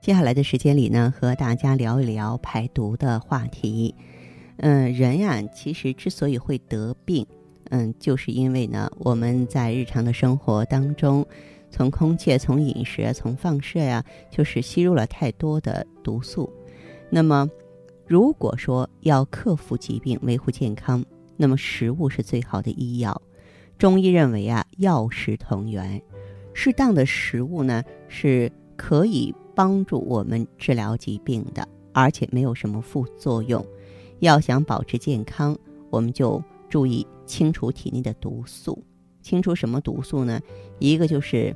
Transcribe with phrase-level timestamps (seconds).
[0.00, 3.94] 接下来的时间里呢，和大家聊一聊排毒的话题。
[4.56, 7.26] 嗯，人呀，其实之所以会得病，
[7.68, 11.24] 嗯，就是因为呢，我们在日常的生活当中。
[11.72, 16.50] 从空气、从饮食、从放射呀，就是吸入了太多的毒素。
[17.10, 17.48] 那么，
[18.06, 21.04] 如果说要克服疾病、维护健康，
[21.36, 23.20] 那么食物是最好的医药。
[23.78, 26.02] 中医认为啊，药食同源，
[26.54, 33.62] 适当的食物呢是可以帮助我们治疗疾病的，而且没有什么副作用。
[34.20, 35.54] 要想保持健康，
[35.90, 38.82] 我们就注意清除体内的毒素。
[39.20, 40.40] 清除什么毒素呢？
[40.78, 41.54] 一个就是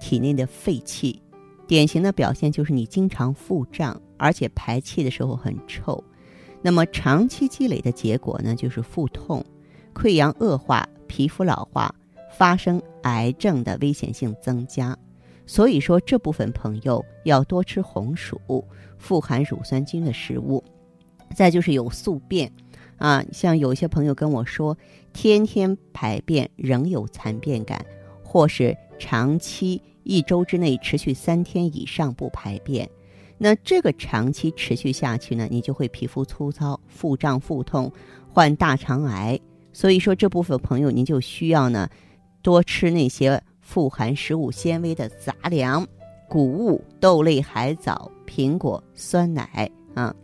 [0.00, 1.20] 体内的废气，
[1.66, 6.02] 典型的表现就是你经常腹胀，而且排气的时候很臭。
[6.62, 9.44] 那么长期积累的结果呢，就是腹痛、
[9.92, 11.94] 溃疡恶化、皮肤老化、
[12.34, 14.96] 发生癌症的危险性增加。
[15.52, 18.40] 所以说，这部分朋友要多吃红薯、
[18.96, 20.64] 富含乳酸菌的食物。
[21.36, 22.50] 再就是有宿便。
[22.96, 24.74] 啊，像有些朋友跟我说，
[25.12, 27.84] 天天排便仍有残便感，
[28.24, 32.88] 或是长期一周之内持续三天以上不排便，
[33.36, 37.92] 那这个长期持续下去呢，你就会皮肤粗糙、腹胀、腹痛、
[38.32, 39.38] 患大肠癌。
[39.74, 41.86] 所以说这部分朋友您就需要呢，
[42.40, 43.42] 多吃那些
[43.72, 45.86] 富含食物纤维的杂粮、
[46.28, 50.14] 谷物、豆类、海藻、苹果、酸奶啊。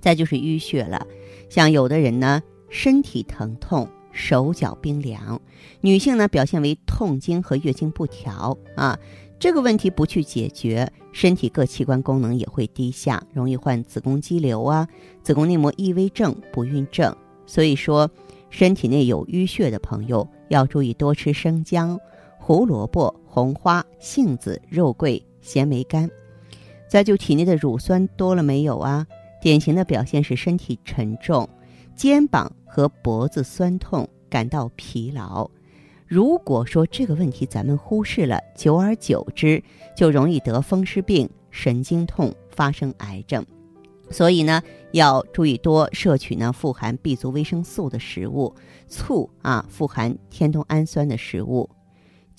[0.00, 1.06] 再就是淤血了。
[1.50, 5.38] 像有的人呢，身体疼痛、手脚冰凉；
[5.82, 8.98] 女性呢，表现为痛经和月经不调啊。
[9.38, 14.88] 这个问题不去解决，身体各器官功能也会低下，容易患子宫肌瘤啊、
[15.22, 17.14] 子宫内膜异位症、不孕症。
[17.44, 18.10] 所以说，
[18.48, 22.00] 身体内有淤血的朋友要注意多吃生姜、
[22.48, 26.10] 胡萝卜、红花、杏子、肉桂、咸梅干。
[26.88, 29.06] 再就体内的乳酸多了没有啊？
[29.38, 31.46] 典型的表现是身体沉重、
[31.94, 35.46] 肩膀和脖子酸痛、感到疲劳。
[36.06, 39.62] 如果说这个问题咱们忽视了，久而久之
[39.94, 43.44] 就容易得风湿病、神经痛、发生癌症。
[44.10, 48.54] 所以呢，要注意多摄取呢富含 B 族维生素的食物，
[48.86, 51.68] 醋啊富含天冬氨酸的食物。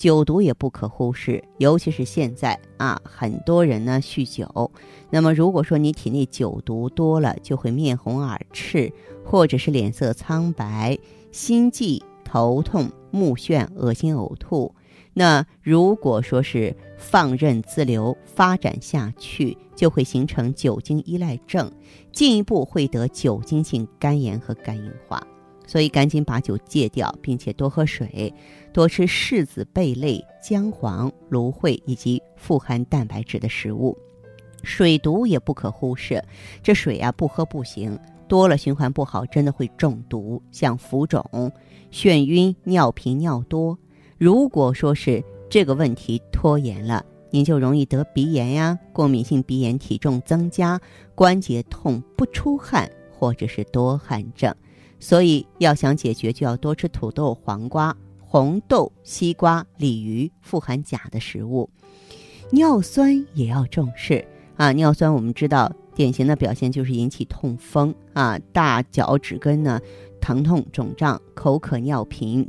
[0.00, 4.72] 酒毒也不可忽视，尤其是现在啊，很多人呢酗酒。
[5.10, 8.90] 那么，如果说你体内酒毒多了，就会面红耳赤，
[9.22, 10.98] 或者是脸色苍白、
[11.32, 14.74] 心悸、头痛、目眩、恶心、呕吐。
[15.12, 21.70] 那如果说是放任自流发展下去，就会形成酒精依赖症，
[22.10, 25.22] 进一步会得酒精性肝炎和肝硬化。
[25.66, 28.34] 所以赶紧把酒戒掉，并且多喝水，
[28.72, 33.96] 多吃柿子、贝类、姜黄、芦荟以及富含蛋白质的食物。
[34.62, 36.22] 水毒也不可忽视，
[36.62, 37.98] 这水啊不喝不行，
[38.28, 41.24] 多了循环不好，真的会中毒，像浮肿、
[41.90, 43.78] 眩晕、尿频、尿多。
[44.18, 50.78] 如果说是这个问题拖延了，您就容易得鼻炎呀，过敏性鼻炎，体重增加，
[51.14, 54.54] 关节痛，不出汗，或者是多汗症。
[54.98, 57.96] 所以要想解决，就要多吃土豆、黄瓜、
[58.32, 61.68] 红豆、西瓜、鲤鱼，富含钾的食物。
[62.52, 64.24] 尿酸也要重视
[64.56, 64.70] 啊！
[64.70, 69.80] 尿酸我们知道，典型的表现就是引起痛风啊，大脚趾根呢
[70.20, 72.48] 疼痛肿胀，口渴尿频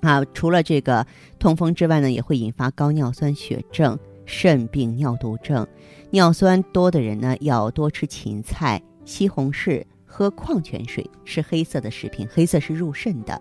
[0.00, 0.24] 啊。
[0.34, 1.06] 除了这个
[1.38, 3.96] 痛风之外呢，也会引发高尿酸血症、
[4.26, 5.64] 肾病、尿毒症。
[6.10, 9.84] 尿酸多的人呢，要多吃芹菜、西红柿。
[10.14, 13.40] 喝矿泉水，吃黑色的食品，黑色是入肾的。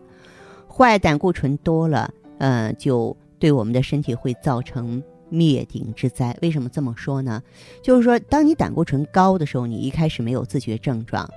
[0.81, 4.99] 坏胆固醇多了，呃，就对我们的身体会造成
[5.29, 6.35] 灭顶之灾。
[6.41, 7.39] 为什么这么说呢？
[7.83, 11.29] 就是说，当你胆固醇高的时候，你一开始没有自觉症状，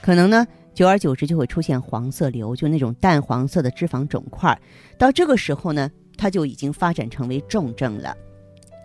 [0.00, 4.56] 可能呢，久而久之就会出现黄色瘤，就那种淡黄色的脂肪肿块。
[4.96, 8.16] 到这个时候呢，它就已经发展成为重症了。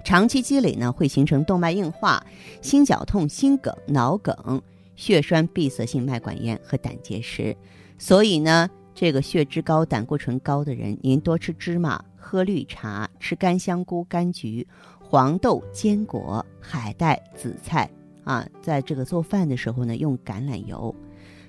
[0.04, 2.26] 长期积累呢，会形成动脉硬化、
[2.60, 4.60] 心绞痛、心梗、脑梗。
[4.96, 7.56] 血栓闭塞性脉管炎和胆结石，
[8.00, 8.68] 所以呢，
[9.00, 14.68] 这个血脂高、胆固醇高的人，您多吃芝麻、喝绿茶、吃干香菇、柑橘、
[15.00, 17.88] 黄豆、坚果、海带、紫菜
[18.24, 20.96] 啊，在这个做饭的时候呢，用橄榄油。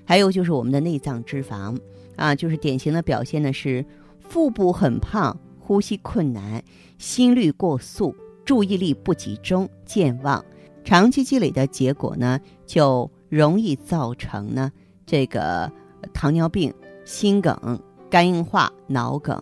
[0.05, 1.75] 还有就是我们的内脏脂肪
[2.15, 3.83] 啊，就是典型的表现呢是
[4.19, 6.63] 腹部很胖、呼吸困难、
[6.99, 10.45] 心率过速、注意力不集中、健忘。
[10.83, 14.71] 长期积累的结果呢，就容易造成呢
[15.03, 15.71] 这个
[16.13, 16.71] 糖尿病、
[17.09, 19.35] 心梗、肝硬化、脑梗。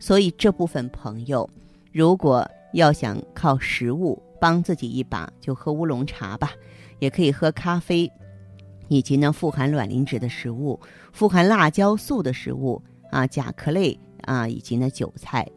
[0.00, 1.48] 所以这部分朋友，
[1.92, 6.50] 如果要想靠食物帮自己一把，就喝乌龙茶吧，
[6.98, 8.10] 也可以喝咖啡。
[8.88, 10.80] 以及呢，富含卵磷脂的食物，
[11.12, 12.82] 富含辣椒素的食物
[13.12, 15.48] 啊，甲壳类啊，以及呢韭菜。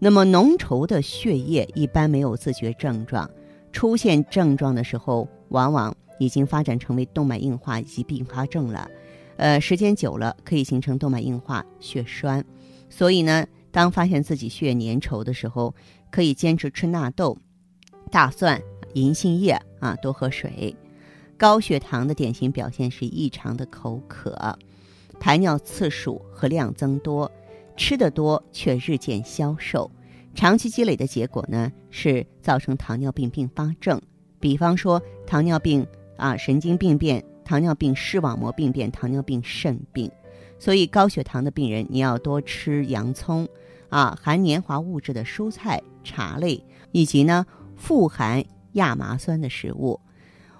[0.00, 3.30] 那么浓稠的血液一般没有自觉症状，
[3.70, 8.90] 出现症状的时候，往往已经发展成为动脉硬化以及并发症了。
[9.40, 12.44] 呃，时间久了可以形成动脉硬化、血栓。
[12.90, 15.74] 所以呢，当发现自己血液粘稠的时候，
[16.10, 17.38] 可以坚持吃纳豆、
[18.10, 18.60] 大蒜、
[18.92, 20.76] 银杏叶啊，多喝水。
[21.38, 24.58] 高血糖的典型表现是异常的口渴，
[25.18, 27.32] 排尿次数和量增多，
[27.78, 29.90] 吃得多却日渐消瘦。
[30.34, 33.98] 长期积累的结果呢，是造成糖尿病并发症，
[34.38, 35.86] 比方说糖尿病
[36.18, 40.08] 啊神经病变、糖尿病视网膜病变、糖尿病肾病。
[40.56, 43.48] 所以高血糖的病人，你要多吃洋葱
[43.88, 47.44] 啊，含粘化物质的蔬菜、茶类，以及呢
[47.74, 48.44] 富含
[48.74, 49.98] 亚麻酸的食物。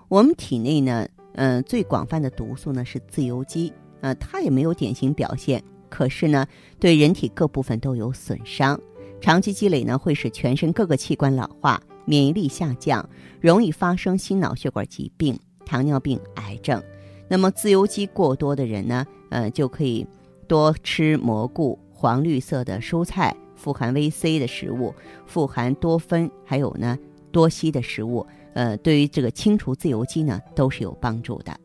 [0.09, 6.45] 我们体内呢，嗯，最广泛的毒素呢是自由基，呃，它也没有典型表现，可是呢，
[6.81, 8.77] 对人体各部分都有损伤。
[9.21, 13.09] 长期积累呢，会使全身各个器官老化，免疫力下降，
[13.41, 15.39] 容易发生心脑血管疾病、
[15.71, 16.83] 糖尿病、癌症。
[17.29, 20.05] 那么自由基过多的人呢，呃，就可以
[20.49, 24.93] 多吃蘑菇、黄绿色的蔬菜、富含维 C 的食物、
[25.29, 26.99] 富含多酚，还有呢
[27.31, 28.27] 多硒的食物。
[28.53, 31.57] 呃，对于这个清除自由基呢，都是有帮助的。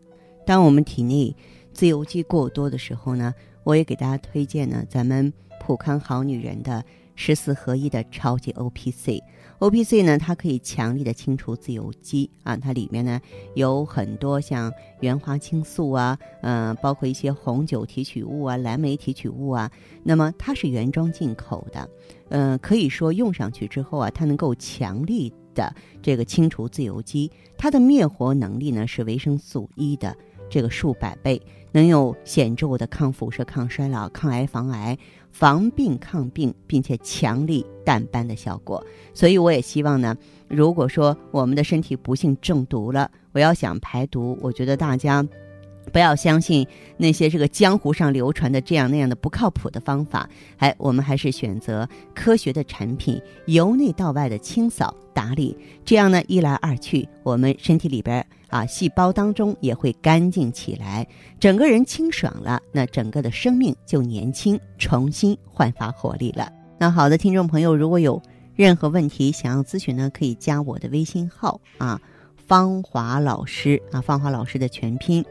[0.45, 1.35] 当我们体内
[1.73, 9.23] 自由基过多的时候呢，我也给大家推荐呢，咱们普康好女人的十四合一的超级 O P C。
[9.59, 13.19] O P C 呢，它可以强力的清除自由基啊，它里面呢
[13.55, 19.71] 有很多像原花青素啊，嗯，包括一些红酒提取物啊、蓝莓提取物啊。
[20.03, 21.89] 那么它是原装进口的，
[22.29, 25.33] 嗯，可以说用上去之后啊，它能够强力。
[25.55, 30.13] 的这个清除自由基，它的灭活能力呢是维生素 E 的
[30.49, 31.41] 这个数百倍，
[31.79, 34.97] 能有显著的抗辐射、抗衰老、抗癌防癌、
[35.31, 38.83] 防病抗病，并且强力淡斑的效果。
[39.13, 40.15] 所以我也希望呢，
[40.47, 45.25] 如果说我们的身体不幸中毒了，我要想排毒，我觉得大家。
[45.91, 46.67] 不要相信
[46.97, 61.07] 那些这个江湖上流传的这样那样的不靠谱的方法，哎，我们还是选择科学的产品，由内到外的清扫打理，这样呢一来二去，我们身体里边啊细胞当中也会干净起来，
[61.39, 66.51] 整个人清爽了，那整个的生命就年轻，重新焕发活力了。
[66.77, 68.21] 那好的，听众朋友，如果有
[68.55, 72.01] 任何问题想要咨询呢，可以加我的微信号啊，
[72.35, 75.23] 芳华老师啊，芳华老师的全拼。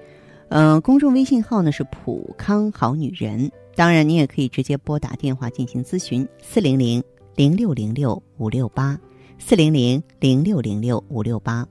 [0.48, 7.02] 嗯，公众微信号呢是普康好女人，当然你也可以直接拨打电话进行咨询，四零零
[7.34, 8.98] 零六零六五六八，
[9.38, 11.66] 四零零零六零六五六八。